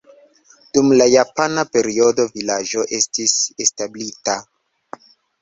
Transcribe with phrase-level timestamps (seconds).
[0.77, 4.39] Dum la japana periodo vilaĝo estis establita.